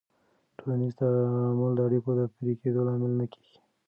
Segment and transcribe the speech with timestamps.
[0.57, 3.57] ټولنیز تعامل د اړیکو د پرې کېدو لامل نه کېږي.